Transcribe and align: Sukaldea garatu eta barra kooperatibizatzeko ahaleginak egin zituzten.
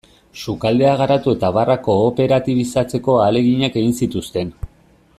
Sukaldea 0.43 0.93
garatu 1.01 1.33
eta 1.37 1.51
barra 1.59 1.75
kooperatibizatzeko 1.89 3.19
ahaleginak 3.27 3.79
egin 3.83 3.95
zituzten. 4.03 4.53